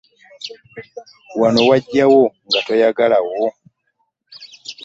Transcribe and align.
Wano 1.41 1.61
wagyawo 1.69 2.21
nga 2.47 2.59
toyagalawo. 2.65 3.35